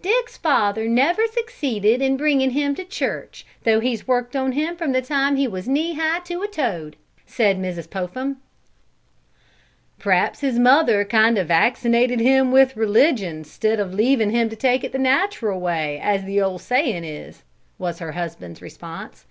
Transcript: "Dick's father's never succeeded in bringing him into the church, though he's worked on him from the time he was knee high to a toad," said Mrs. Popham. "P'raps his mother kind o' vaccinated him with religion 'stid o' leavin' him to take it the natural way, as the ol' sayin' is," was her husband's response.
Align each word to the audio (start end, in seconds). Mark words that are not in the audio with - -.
"Dick's 0.00 0.36
father's 0.36 0.90
never 0.90 1.24
succeeded 1.28 2.02
in 2.02 2.16
bringing 2.16 2.50
him 2.50 2.70
into 2.70 2.82
the 2.82 2.88
church, 2.88 3.46
though 3.62 3.78
he's 3.78 4.08
worked 4.08 4.34
on 4.34 4.50
him 4.50 4.74
from 4.74 4.90
the 4.90 5.00
time 5.00 5.36
he 5.36 5.46
was 5.46 5.68
knee 5.68 5.94
high 5.94 6.18
to 6.24 6.42
a 6.42 6.48
toad," 6.48 6.96
said 7.26 7.60
Mrs. 7.60 7.88
Popham. 7.88 8.38
"P'raps 10.00 10.40
his 10.40 10.58
mother 10.58 11.04
kind 11.04 11.38
o' 11.38 11.44
vaccinated 11.44 12.18
him 12.18 12.50
with 12.50 12.76
religion 12.76 13.44
'stid 13.44 13.78
o' 13.78 13.84
leavin' 13.84 14.30
him 14.30 14.48
to 14.48 14.56
take 14.56 14.82
it 14.82 14.90
the 14.90 14.98
natural 14.98 15.60
way, 15.60 15.96
as 16.02 16.24
the 16.24 16.42
ol' 16.42 16.58
sayin' 16.58 17.04
is," 17.04 17.44
was 17.78 18.00
her 18.00 18.10
husband's 18.10 18.60
response. 18.60 19.26